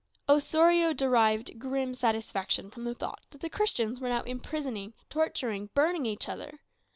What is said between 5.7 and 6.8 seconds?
burning each other.